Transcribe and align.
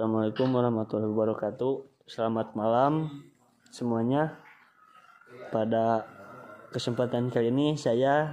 Assalamualaikum 0.00 0.56
warahmatullahi 0.56 1.12
wabarakatuh. 1.12 2.08
Selamat 2.08 2.56
malam 2.56 3.20
semuanya. 3.68 4.40
Pada 5.52 6.08
kesempatan 6.72 7.28
kali 7.28 7.52
ini 7.52 7.76
saya 7.76 8.32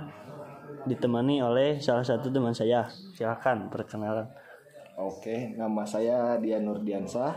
ditemani 0.88 1.44
oleh 1.44 1.84
salah 1.84 2.08
satu 2.08 2.32
teman 2.32 2.56
saya. 2.56 2.88
Silakan 2.88 3.68
perkenalan. 3.68 4.32
Oke, 4.96 5.60
nama 5.60 5.84
saya 5.84 6.40
Dian 6.40 6.64
Nurdiansah. 6.64 7.36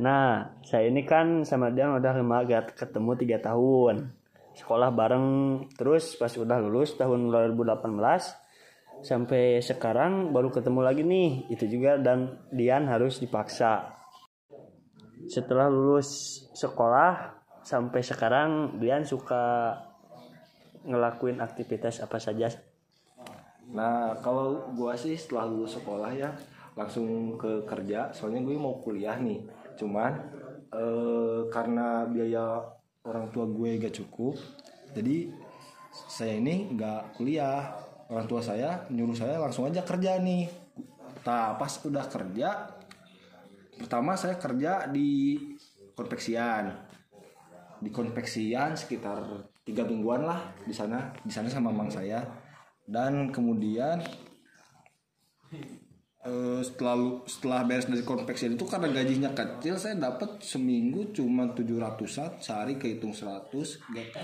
Nah, 0.00 0.56
saya 0.64 0.88
ini 0.88 1.04
kan 1.04 1.44
sama 1.44 1.68
dia 1.68 1.92
udah 1.92 2.16
lama 2.16 2.48
gak 2.48 2.80
ketemu 2.80 3.12
tiga 3.20 3.44
tahun. 3.44 4.08
Sekolah 4.56 4.88
bareng 4.88 5.28
terus 5.76 6.16
pas 6.16 6.32
udah 6.32 6.64
lulus 6.64 6.96
tahun 6.96 7.28
2018 7.28 7.92
sampai 9.02 9.60
sekarang 9.60 10.30
baru 10.30 10.48
ketemu 10.48 10.80
lagi 10.80 11.02
nih. 11.02 11.50
Itu 11.50 11.66
juga 11.66 11.98
dan 11.98 12.38
Dian 12.54 12.86
harus 12.86 13.18
dipaksa. 13.18 13.98
Setelah 15.26 15.70
lulus 15.70 16.42
sekolah 16.54 17.42
sampai 17.62 18.00
sekarang 18.02 18.78
Dian 18.82 19.06
suka 19.06 19.74
ngelakuin 20.82 21.38
aktivitas 21.38 22.02
apa 22.02 22.18
saja 22.18 22.50
Nah, 23.72 24.18
kalau 24.20 24.68
gua 24.76 24.92
sih 24.92 25.16
setelah 25.16 25.48
lulus 25.48 25.80
sekolah 25.80 26.12
ya 26.12 26.30
langsung 26.76 27.36
ke 27.40 27.64
kerja, 27.64 28.12
soalnya 28.12 28.44
gue 28.44 28.56
mau 28.56 28.76
kuliah 28.80 29.16
nih. 29.16 29.40
Cuman 29.80 30.12
eh, 30.72 31.40
karena 31.48 32.04
biaya 32.04 32.60
orang 33.08 33.32
tua 33.32 33.48
gue 33.48 33.80
gak 33.80 33.96
cukup, 33.96 34.36
jadi 34.92 35.32
saya 35.92 36.40
ini 36.40 36.72
nggak 36.76 37.16
kuliah. 37.16 37.91
Orang 38.12 38.28
tua 38.28 38.44
saya 38.44 38.84
nyuruh 38.92 39.16
saya 39.16 39.40
langsung 39.40 39.64
aja 39.64 39.80
kerja 39.80 40.20
nih. 40.20 40.44
Nah, 41.24 41.56
pas 41.56 41.72
udah 41.80 42.04
kerja, 42.12 42.68
pertama 43.80 44.12
saya 44.20 44.36
kerja 44.36 44.84
di 44.92 45.40
konveksian. 45.96 46.68
Di 47.80 47.88
konveksian 47.88 48.76
sekitar 48.76 49.48
tiga 49.64 49.88
mingguan 49.88 50.28
lah 50.28 50.52
di 50.60 50.76
sana, 50.76 51.08
di 51.24 51.32
sana 51.32 51.48
sama 51.48 51.72
mang 51.72 51.88
saya 51.88 52.20
dan 52.86 53.30
kemudian 53.30 54.02
eh, 56.26 56.60
setelah 56.60 57.22
setelah 57.24 57.60
beres 57.62 57.86
dari 57.86 58.02
konveksi 58.02 58.52
itu 58.52 58.64
karena 58.66 58.90
gajinya 58.90 59.30
kecil 59.30 59.78
saya 59.78 59.94
dapat 59.96 60.42
seminggu 60.42 61.14
cuma 61.14 61.54
700an 61.54 62.42
sehari 62.42 62.76
kehitung 62.76 63.14
100 63.14 63.54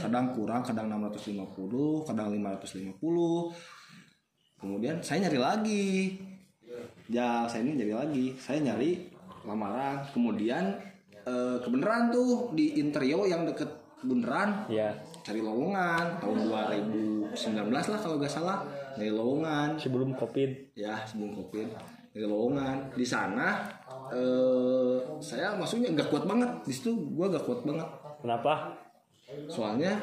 kadang 0.03 0.35
kurang 0.35 0.67
kadang 0.67 0.91
650 0.91 2.11
kadang 2.11 2.29
550 2.35 3.78
kemudian 4.59 5.01
saya 5.01 5.27
nyari 5.27 5.39
lagi. 5.41 5.87
Ya 7.09 7.49
saya 7.49 7.65
ini 7.65 7.81
nyari 7.81 7.95
lagi. 7.95 8.27
Saya 8.37 8.59
nyari 8.61 9.09
lamaran. 9.47 10.05
Kemudian 10.13 10.77
eh, 11.25 11.57
kebenaran 11.63 12.13
tuh 12.13 12.53
di 12.53 12.77
interior 12.77 13.25
yang 13.25 13.49
deket 13.49 13.71
beneran 13.99 14.69
ya 14.71 14.93
cari 15.25 15.41
lowongan. 15.41 16.21
Tahun 16.21 16.39
2019 17.33 17.35
lah 17.73 17.99
kalau 17.99 18.17
nggak 18.21 18.33
salah. 18.33 18.67
Dari 18.99 19.11
lowongan. 19.15 19.79
Sebelum 19.81 20.13
covid. 20.19 20.77
Ya 20.77 21.01
sebelum 21.09 21.33
covid. 21.39 21.73
Dari 22.13 22.27
lowongan. 22.27 22.93
Di 22.93 23.07
sana 23.07 23.65
eh, 24.13 24.99
saya 25.25 25.57
maksudnya 25.57 25.95
nggak 25.97 26.11
kuat 26.13 26.29
banget. 26.29 26.51
Di 26.67 26.73
situ 26.75 26.93
gue 26.93 27.27
gak 27.31 27.47
kuat 27.49 27.65
banget. 27.65 27.89
Kenapa? 28.19 28.75
Soalnya 29.49 29.95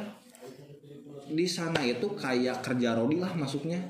di 1.26 1.45
sana 1.50 1.81
itu 1.81 2.14
kayak 2.14 2.61
kerja 2.61 2.94
rodi 2.94 3.17
lah 3.17 3.33
masuknya 3.33 3.81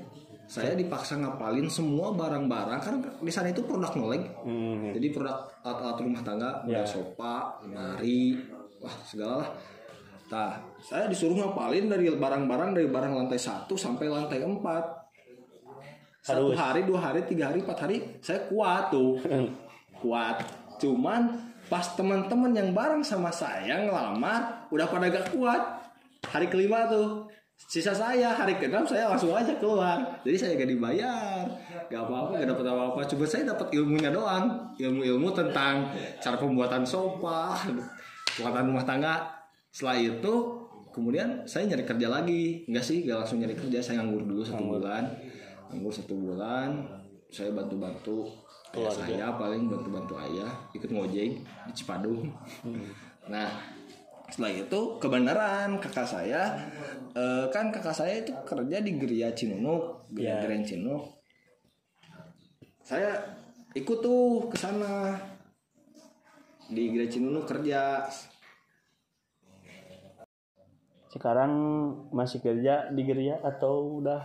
saya 0.45 0.77
dipaksa 0.77 1.17
ngapalin 1.17 1.65
semua 1.65 2.13
barang-barang 2.13 2.81
kan 2.81 2.95
di 3.21 3.31
sana 3.33 3.49
itu 3.49 3.65
produk 3.65 3.91
noleng 3.97 4.25
hmm, 4.45 4.93
jadi 4.93 5.07
produk 5.09 5.37
alat-alat 5.65 5.97
rumah 6.05 6.21
tangga 6.21 6.49
mulai 6.63 6.85
sofa 6.85 7.57
lemari 7.65 8.37
wah 8.79 8.95
segala 9.05 9.41
lah 9.41 9.49
Nah, 10.25 10.57
saya 10.81 11.05
disuruh 11.05 11.37
ngapalin 11.37 11.85
dari 11.85 12.09
barang-barang 12.09 12.73
dari 12.73 12.89
barang 12.89 13.13
lantai 13.13 13.37
1 13.37 13.69
sampai 13.77 14.09
lantai 14.09 14.41
4. 14.41 14.57
Satu 16.25 16.49
Harus. 16.49 16.57
hari, 16.57 16.81
dua 16.89 16.97
hari, 16.97 17.21
tiga 17.29 17.53
hari, 17.53 17.61
empat 17.61 17.85
hari, 17.85 18.01
saya 18.25 18.49
kuat 18.49 18.89
tuh. 18.89 19.21
kuat. 20.01 20.41
Cuman 20.81 21.29
pas 21.69 21.85
teman-teman 21.93 22.49
yang 22.57 22.73
bareng 22.73 23.05
sama 23.05 23.29
saya 23.29 23.85
ngelamar, 23.85 24.65
udah 24.73 24.89
pada 24.89 25.13
gak 25.13 25.29
kuat. 25.37 25.61
Hari 26.25 26.49
kelima 26.49 26.89
tuh, 26.89 27.29
sisa 27.55 27.95
saya 27.95 28.35
hari 28.35 28.59
keenam 28.59 28.83
saya 28.83 29.07
langsung 29.07 29.31
aja 29.31 29.55
keluar. 29.55 29.99
Jadi 30.27 30.37
saya 30.37 30.51
gak 30.59 30.71
dibayar, 30.71 31.43
gak 31.87 32.01
apa-apa, 32.03 32.39
gak 32.39 32.49
dapat 32.51 32.65
apa-apa. 32.67 32.99
Cuma 33.07 33.23
saya 33.23 33.47
dapat 33.47 33.67
ilmunya 33.71 34.11
doang, 34.11 34.75
ilmu-ilmu 34.75 35.31
tentang 35.31 35.87
cara 36.19 36.35
pembuatan 36.35 36.83
sofa, 36.83 37.55
pembuatan 38.35 38.63
rumah 38.71 38.85
tangga. 38.85 39.15
Setelah 39.71 39.97
itu 39.99 40.33
kemudian 40.91 41.43
saya 41.47 41.67
nyari 41.67 41.83
kerja 41.83 42.07
lagi. 42.11 42.63
Enggak 42.67 42.85
sih 42.85 43.07
gak 43.07 43.23
langsung 43.23 43.39
nyari 43.39 43.55
kerja. 43.55 43.79
Saya 43.79 44.03
nganggur 44.03 44.23
dulu 44.27 44.43
satu 44.43 44.63
bulan. 44.63 45.03
Nganggur 45.71 45.91
satu 45.91 46.13
bulan 46.15 46.69
saya 47.35 47.51
bantu-bantu 47.51 48.31
ayah 48.79 48.91
saya 48.95 49.27
paling 49.35 49.67
bantu-bantu 49.67 50.15
ayah 50.23 50.47
ikut 50.71 50.87
ngojek 50.87 51.43
di 51.43 51.71
Cipadung. 51.75 52.31
Nah 53.27 53.49
setelah 54.31 54.53
itu 54.53 54.79
kebenaran 54.97 55.77
kakak 55.77 56.07
saya 56.09 56.57
eh, 57.13 57.45
kan 57.53 57.69
kakak 57.69 57.93
saya 57.93 58.25
itu 58.25 58.33
kerja 58.45 58.77
di 58.81 58.91
Geria 58.97 59.29
Cinunuk 59.35 60.09
Geria 60.13 60.37
Ya. 60.37 60.41
Geria 60.41 60.61
Cinunuk 60.65 61.15
saya 62.85 63.17
ikut 63.73 63.97
tuh 63.97 64.45
ke 64.45 64.57
sana. 64.61 65.17
Di 66.69 66.93
Geria 66.93 67.09
Cinunuk 67.09 67.49
kerja. 67.49 68.05
Sekarang 71.09 71.53
masih 72.13 72.45
kerja 72.45 72.93
di 72.93 73.01
geria 73.07 73.41
atau 73.41 74.03
udah 74.03 74.21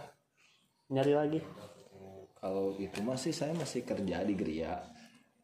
nyari 0.93 1.15
lagi? 1.17 1.41
Kalau 2.37 2.77
itu 2.77 3.00
masih 3.00 3.32
saya 3.32 3.56
masih 3.56 3.87
kerja 3.87 4.27
di 4.27 4.34
Geria. 4.37 4.82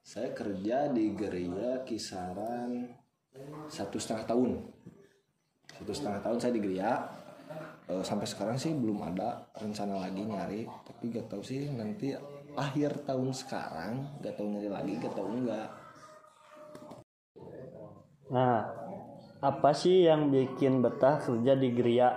Saya 0.03 0.34
kerja 0.34 0.91
di 0.91 1.15
Geria 1.15 1.87
kisaran 1.87 2.91
satu 3.69 3.97
setengah 3.97 4.25
tahun. 4.29 4.51
Satu 5.77 5.93
setengah 5.93 6.21
tahun 6.25 6.39
saya 6.41 6.53
di 6.57 6.63
Geria. 6.63 6.93
Eh, 7.87 8.03
sampai 8.03 8.27
sekarang 8.27 8.59
sih 8.59 8.75
belum 8.75 9.03
ada 9.03 9.47
rencana 9.55 10.03
lagi 10.03 10.23
nyari. 10.27 10.63
Tapi 10.67 11.15
gak 11.15 11.31
tahu 11.31 11.43
sih 11.45 11.71
nanti 11.71 12.15
akhir 12.57 13.05
tahun 13.05 13.31
sekarang 13.37 13.93
gak 14.25 14.35
tahu 14.35 14.57
nyari 14.57 14.73
lagi 14.73 14.93
gak 14.97 15.13
tahu 15.13 15.29
enggak. 15.29 15.69
nah 18.27 18.67
apa 19.39 19.71
sih 19.71 20.03
yang 20.03 20.35
bikin 20.35 20.83
betah 20.83 21.23
kerja 21.23 21.55
di 21.55 21.71
geria 21.71 22.11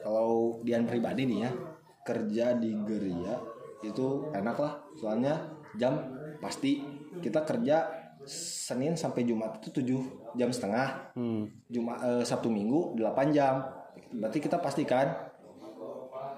Kalau 0.00 0.64
Dian 0.64 0.88
pribadi 0.88 1.28
nih 1.28 1.44
ya 1.44 1.52
kerja 2.00 2.56
di 2.56 2.72
Geria 2.88 3.36
itu 3.84 4.32
enak 4.32 4.56
lah 4.56 4.80
soalnya 4.96 5.36
jam 5.76 5.92
pasti 6.40 6.80
kita 7.20 7.44
kerja 7.44 7.99
Senin 8.28 8.94
sampai 8.94 9.24
Jumat 9.24 9.60
itu 9.64 9.80
7 9.80 10.36
jam 10.36 10.50
setengah. 10.52 11.14
Hmm. 11.16 11.48
Jumat 11.72 11.98
eh, 12.04 12.24
Sabtu 12.24 12.52
Minggu 12.52 12.96
8 12.98 13.36
jam. 13.36 13.64
Berarti 14.12 14.38
kita 14.38 14.60
pastikan 14.60 15.12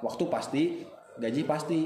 waktu 0.03 0.25
pasti 0.31 0.63
gaji 1.19 1.43
pasti. 1.45 1.81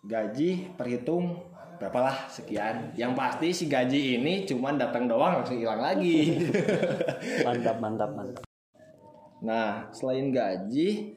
Gaji 0.00 0.74
perhitung 0.74 1.38
berapalah 1.80 2.28
sekian. 2.28 2.92
Yang 2.96 3.12
pasti 3.16 3.48
si 3.56 3.64
gaji 3.68 4.20
ini 4.20 4.44
cuman 4.44 4.76
datang 4.76 5.08
doang 5.08 5.40
langsung 5.40 5.60
hilang 5.60 5.80
lagi. 5.80 6.36
Mantap 7.46 7.76
mantap 7.80 8.10
mantap. 8.12 8.44
Nah, 9.40 9.88
selain 9.88 10.28
gaji, 10.28 11.16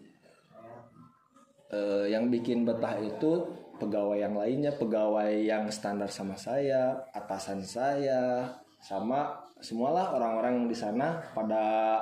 eh, 1.74 2.06
yang 2.14 2.30
bikin 2.30 2.62
betah 2.62 3.02
itu 3.02 3.50
pegawai 3.82 4.22
yang 4.22 4.38
lainnya, 4.38 4.72
pegawai 4.78 5.34
yang 5.34 5.66
standar 5.74 6.08
sama 6.08 6.38
saya, 6.38 7.02
atasan 7.12 7.66
saya, 7.66 8.46
sama 8.78 9.42
semualah 9.58 10.14
orang-orang 10.14 10.70
di 10.70 10.78
sana 10.78 11.20
pada 11.34 12.00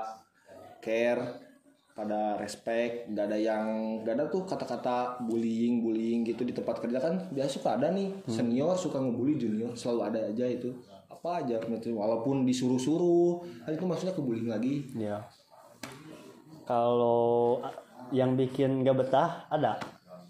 care, 0.83 1.23
pada 1.95 2.35
respect, 2.37 3.09
gak 3.15 3.31
ada 3.31 3.37
yang 3.39 3.65
gak 4.03 4.19
ada 4.19 4.25
tuh 4.27 4.43
kata-kata 4.43 5.23
bullying 5.23 5.79
bullying 5.79 6.27
gitu 6.27 6.43
di 6.43 6.51
tempat 6.51 6.83
kerja 6.83 6.99
kan. 6.99 7.15
Biasa 7.31 7.49
suka 7.57 7.79
ada 7.79 7.89
nih 7.95 8.11
senior 8.27 8.75
suka 8.75 8.99
ngebully 8.99 9.39
junior 9.39 9.71
selalu 9.73 10.01
ada 10.11 10.19
aja 10.27 10.45
itu. 10.45 10.75
Apa 11.07 11.45
aja 11.45 11.61
walaupun 11.93 12.43
disuruh-suruh 12.43 13.63
kan 13.63 13.71
itu 13.71 13.85
maksudnya 13.87 14.13
ke 14.17 14.21
bullying 14.21 14.49
lagi. 14.49 14.89
Ya 14.97 15.21
kalau 16.71 17.59
yang 18.11 18.35
bikin 18.35 18.83
gak 18.83 18.97
betah 18.99 19.47
ada 19.47 19.79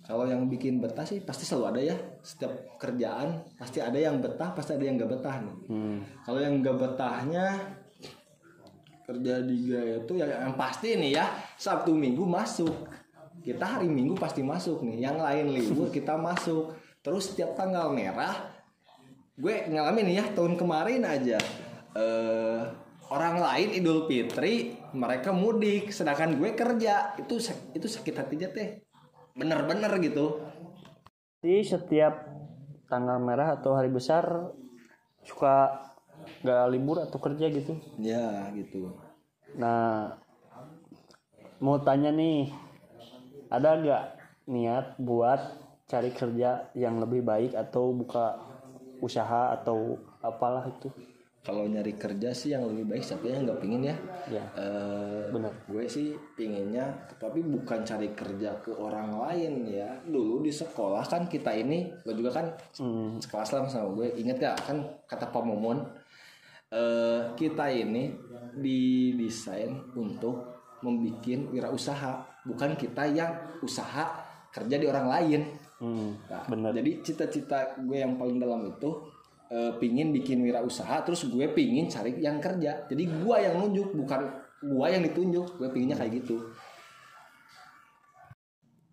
Kalau 0.01 0.25
yang 0.25 0.49
bikin 0.49 0.81
betah 0.81 1.05
sih 1.05 1.21
pasti 1.21 1.45
selalu 1.45 1.65
ada 1.71 1.81
ya. 1.93 1.95
Setiap 2.25 2.75
kerjaan 2.81 3.47
pasti 3.55 3.79
ada 3.79 3.95
yang 3.95 4.17
betah, 4.19 4.51
pasti 4.51 4.75
ada 4.75 4.83
yang 4.83 4.97
gak 4.97 5.11
betah 5.13 5.35
nih. 5.39 5.55
hmm. 5.71 5.97
Kalau 6.25 6.39
yang 6.41 6.53
gak 6.59 6.77
betahnya 6.77 7.45
kerja 9.05 9.33
di 9.43 9.55
gaya 9.67 9.95
itu 10.01 10.13
ya 10.15 10.25
yang 10.25 10.55
pasti 10.55 10.95
nih 10.97 11.11
ya 11.15 11.25
Sabtu 11.55 11.93
Minggu 11.93 12.25
masuk. 12.27 12.73
Kita 13.41 13.77
hari 13.77 13.87
Minggu 13.87 14.17
pasti 14.17 14.41
masuk 14.41 14.83
nih. 14.83 15.05
Yang 15.05 15.17
lain 15.21 15.45
libur 15.53 15.87
kita 15.97 16.17
masuk. 16.17 16.75
terus 17.01 17.33
setiap 17.33 17.57
tanggal 17.57 17.89
merah 17.89 18.61
gue 19.41 19.55
ngalamin 19.73 20.21
ya 20.21 20.23
tahun 20.37 20.53
kemarin 20.53 21.01
aja 21.01 21.41
eh 21.97 22.61
orang 23.11 23.43
lain 23.43 23.69
Idul 23.75 24.07
Fitri 24.07 24.79
mereka 24.95 25.35
mudik 25.35 25.91
sedangkan 25.91 26.39
gue 26.39 26.55
kerja 26.55 27.19
itu 27.19 27.43
itu 27.75 27.87
sakit 27.91 28.15
hatinya 28.15 28.47
teh 28.47 28.79
bener-bener 29.35 29.91
gitu 29.99 30.39
Di 31.41 31.65
setiap 31.65 32.21
tanggal 32.85 33.17
merah 33.17 33.57
atau 33.57 33.73
hari 33.73 33.89
besar 33.89 34.53
suka 35.25 35.87
nggak 36.45 36.69
libur 36.69 37.01
atau 37.01 37.17
kerja 37.17 37.49
gitu. 37.49 37.73
ya 37.97 38.53
gitu 38.53 38.93
Nah, 39.57 40.15
mau 41.59 41.75
tanya 41.83 42.07
nih, 42.13 42.47
ada 43.51 43.75
nggak 43.75 44.03
niat 44.47 44.95
buat 44.95 45.41
cari 45.91 46.15
kerja 46.15 46.71
yang 46.71 47.03
lebih 47.03 47.19
baik 47.19 47.51
atau 47.51 47.91
buka 47.91 48.39
usaha 49.03 49.51
atau 49.51 49.99
apalah 50.23 50.71
itu? 50.71 50.87
Kalau 51.41 51.65
nyari 51.65 51.97
kerja 51.97 52.29
sih 52.31 52.53
yang 52.53 52.63
lebih 52.63 52.85
baik 52.85 53.01
siapa 53.01 53.25
yang 53.25 53.43
nggak 53.43 53.59
pingin 53.59 53.81
ya. 53.83 53.95
Ya, 54.29 54.43
Eh, 54.53 55.25
benar. 55.29 55.49
gue 55.65 55.83
sih 55.85 56.07
pinginnya 56.31 56.85
tapi 57.17 57.41
bukan 57.41 57.81
cari 57.81 58.13
kerja 58.13 58.61
ke 58.61 58.69
orang 58.71 59.17
lain 59.17 59.65
ya. 59.65 59.89
Dulu 60.03 60.41
di 60.41 60.49
sekolah 60.49 61.01
kan 61.03 61.25
kita 61.25 61.49
ini 61.51 61.89
gue 61.99 62.13
juga 62.13 62.29
kan 62.31 62.45
Hmm, 62.77 63.17
sekelas 63.17 63.49
lah 63.51 63.65
sama 63.65 63.89
gue. 63.91 64.13
Inget 64.15 64.37
gak 64.37 64.57
kan 64.63 64.77
kata 65.03 65.27
Pak 65.27 65.41
Momon 65.41 65.81
eh, 66.69 67.21
kita 67.33 67.67
ini 67.67 68.13
didesain 68.55 69.71
untuk 69.93 70.45
membuat 70.79 71.25
wirausaha. 71.49 72.21
Bukan 72.41 72.73
kita 72.73 73.05
yang 73.07 73.33
usaha 73.59 74.05
kerja 74.49 74.75
di 74.75 74.85
orang 74.85 75.07
lain. 75.09 75.41
Hmm, 75.81 76.13
Nah, 76.29 76.45
benar. 76.45 76.71
jadi 76.71 77.01
cita-cita 77.01 77.73
gue 77.81 77.97
yang 77.97 78.13
paling 78.13 78.37
dalam 78.37 78.61
itu 78.63 78.89
eh, 79.51 79.71
pingin 79.77 80.15
bikin 80.15 80.39
wirausaha 80.41 81.03
terus 81.03 81.27
gue 81.27 81.45
pingin 81.51 81.91
cari 81.91 82.15
yang 82.23 82.39
kerja 82.39 82.87
jadi 82.87 83.03
gue 83.03 83.35
yang 83.37 83.59
nunjuk 83.59 83.91
bukan 83.91 84.31
gue 84.63 84.85
yang 84.87 85.03
ditunjuk 85.03 85.59
gue 85.59 85.67
pinginnya 85.69 85.99
kayak 85.99 86.23
gitu 86.23 86.39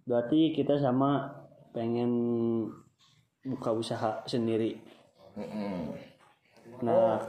Berarti 0.08 0.56
kita 0.56 0.80
sama 0.80 1.28
pengen 1.76 2.08
buka 3.44 3.76
usaha 3.76 4.24
sendiri. 4.24 4.80
Mm-mm. 5.36 5.92
Nah, 6.80 7.20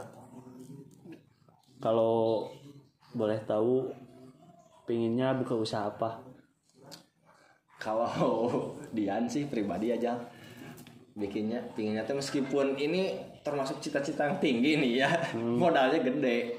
kalau 1.76 2.48
boleh 3.12 3.36
tahu 3.44 3.84
pinginnya 4.88 5.36
buka 5.36 5.52
usaha 5.60 5.92
apa? 5.92 6.24
kalau 7.80 8.12
Dian 8.94 9.24
sih 9.24 9.48
pribadi 9.48 9.88
aja 9.88 10.20
bikinnya 11.20 11.60
pinginnya. 11.76 12.02
Tuh 12.08 12.16
meskipun 12.16 12.80
ini 12.80 13.20
termasuk 13.44 13.78
cita-cita 13.84 14.24
yang 14.24 14.40
tinggi 14.40 14.80
nih 14.80 14.92
ya 15.04 15.10
modalnya 15.36 16.00
gede. 16.00 16.56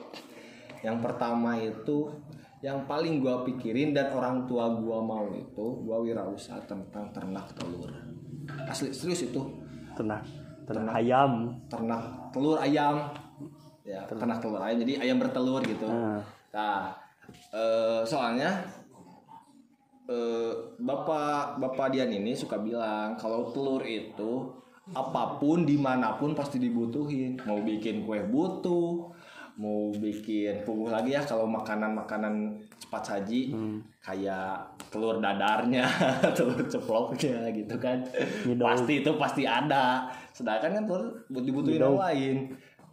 Yang 0.86 0.98
pertama 1.02 1.58
itu 1.58 2.14
yang 2.62 2.86
paling 2.86 3.26
gua 3.26 3.42
pikirin 3.42 3.98
dan 3.98 4.14
orang 4.14 4.46
tua 4.46 4.70
gua 4.78 5.02
mau 5.02 5.26
itu 5.34 5.66
gua 5.82 5.98
wirausaha 6.06 6.62
tentang 6.70 7.10
ternak 7.10 7.50
telur. 7.58 7.90
Asli 8.70 8.94
serius 8.94 9.26
itu. 9.26 9.42
Ternak, 9.98 10.22
ternak 10.70 10.94
ayam. 10.94 11.58
ternak 11.66 12.30
telur 12.30 12.62
ayam. 12.62 13.10
Ya 13.82 14.06
ternak. 14.06 14.38
telur 14.38 14.62
ayam 14.62 14.78
jadi 14.86 14.94
ayam 15.02 15.18
bertelur 15.18 15.66
gitu. 15.66 15.90
Nah, 15.90 16.22
Nah, 16.52 16.92
eh, 17.56 18.02
soalnya 18.04 18.60
eh, 20.12 20.52
bapak 20.76 21.56
bapak 21.64 21.96
Dian 21.96 22.12
ini 22.12 22.36
suka 22.36 22.60
bilang 22.60 23.16
kalau 23.16 23.48
telur 23.56 23.80
itu 23.88 24.52
apa 24.92 25.40
pun 25.40 25.64
di 25.64 25.80
mana 25.80 26.20
pun 26.20 26.36
pasti 26.36 26.60
dibutuhin. 26.60 27.40
Mau 27.48 27.64
bikin 27.64 28.04
kue 28.04 28.20
butuh, 28.28 29.14
mau 29.56 29.94
bikin 29.96 30.68
pupuk 30.68 30.92
lagi 30.92 31.16
ya 31.16 31.22
kalau 31.24 31.48
makanan-makanan 31.48 32.60
cepat 32.82 33.04
saji 33.16 33.56
kayak 34.04 34.68
telur 34.92 35.24
dadarnya, 35.24 35.88
telur 36.38 36.60
ceploknya 36.68 37.48
gitu 37.56 37.76
kan. 37.80 38.04
Pasti 38.60 39.00
itu 39.00 39.12
pasti 39.16 39.44
ada. 39.48 40.12
Sedangkan 40.36 40.82
kan 40.82 40.84
telur 40.90 41.06
dibutuhin 41.30 41.80
yang 41.80 41.96
lain 41.96 42.36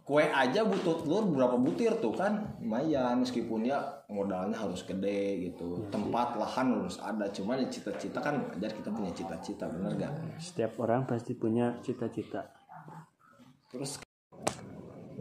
kue 0.09 0.25
aja 0.25 0.65
butuh 0.65 1.05
telur 1.05 1.21
berapa 1.29 1.53
butir 1.61 1.93
tuh 2.01 2.09
kan? 2.17 2.57
Lumayan 2.57 3.21
meskipun 3.21 3.61
ya 3.61 3.77
modalnya 4.09 4.57
harus 4.57 4.81
gede 4.81 5.37
gitu. 5.45 5.85
Tempat 5.93 6.33
lahan 6.33 6.81
harus 6.81 6.97
ada 6.97 7.29
cuman 7.29 7.61
ya 7.61 7.69
cita-cita 7.69 8.17
kan 8.17 8.41
ajar 8.57 8.73
kita 8.73 8.89
punya 8.89 9.13
cita-cita 9.13 9.69
bener 9.69 9.93
gak 10.01 10.09
setiap 10.41 10.81
orang 10.81 11.05
pasti 11.05 11.37
punya 11.37 11.77
cita-cita. 11.85 12.57
terus 13.69 14.01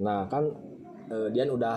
nah 0.01 0.25
kan 0.25 0.49
eh, 1.13 1.29
Dian 1.37 1.53
udah 1.53 1.77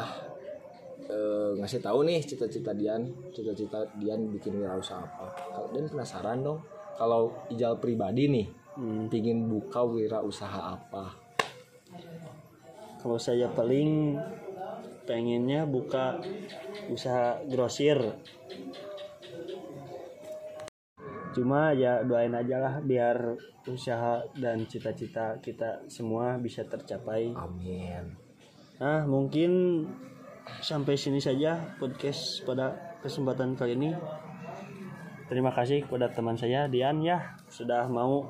eh, 1.11 1.51
ngasih 1.59 1.83
tahu 1.83 2.07
nih 2.07 2.23
cita-cita 2.23 2.71
Dian. 2.71 3.11
Cita-cita 3.35 3.83
Dian 3.99 4.31
bikin 4.31 4.55
wirausaha 4.55 5.03
apa? 5.03 5.27
Kalau 5.51 5.67
Dian 5.75 5.91
penasaran 5.91 6.39
dong. 6.39 6.63
Kalau 6.95 7.33
Ijal 7.51 7.75
pribadi 7.75 8.31
nih 8.31 8.47
Hmm, 8.71 9.11
pingin 9.11 9.51
buka 9.51 9.83
wirausaha 9.83 10.79
apa 10.79 11.11
kalau 13.01 13.17
saya 13.17 13.49
paling 13.49 14.15
pengennya 15.09 15.65
buka 15.65 16.21
usaha 16.87 17.41
grosir. 17.49 17.97
Cuma 21.33 21.73
ya 21.73 22.05
doain 22.05 22.35
aja 22.35 22.57
lah 22.61 22.75
biar 22.83 23.35
usaha 23.65 24.21
dan 24.37 24.65
cita-cita 24.69 25.41
kita 25.41 25.85
semua 25.89 26.37
bisa 26.37 26.65
tercapai. 26.65 27.33
amin 27.33 28.31
Nah, 28.81 29.05
mungkin 29.05 29.85
sampai 30.65 30.97
sini 30.97 31.21
saja 31.21 31.77
podcast 31.77 32.41
pada 32.41 32.97
kesempatan 33.05 33.53
kali 33.53 33.77
ini. 33.77 33.93
Terima 35.29 35.53
kasih 35.53 35.85
kepada 35.85 36.09
teman 36.11 36.35
saya 36.35 36.65
Dian 36.65 36.99
ya 36.99 37.37
sudah 37.47 37.85
mau 37.87 38.25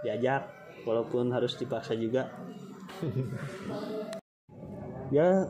diajak 0.00 0.48
walaupun 0.88 1.28
harus 1.30 1.54
dipaksa 1.60 1.92
juga. 1.92 2.32
Ya, 5.12 5.48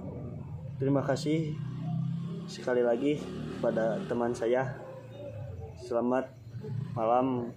terima 0.78 1.02
kasih 1.02 1.54
sekali 2.46 2.82
lagi 2.84 3.18
pada 3.58 3.98
teman 4.06 4.32
saya. 4.36 4.78
Selamat 5.80 6.30
malam 6.96 7.52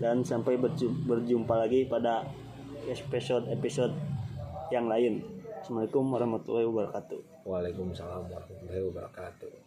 dan 0.00 0.24
sampai 0.24 0.56
berju- 0.56 0.94
berjumpa 1.04 1.54
lagi 1.58 1.84
pada 1.84 2.24
episode-episode 2.88 3.92
yang 4.72 4.88
lain. 4.88 5.20
Assalamualaikum 5.60 6.04
warahmatullahi 6.08 6.68
wabarakatuh. 6.70 7.20
Waalaikumsalam 7.44 8.28
warahmatullahi 8.28 8.82
wabarakatuh 8.88 9.57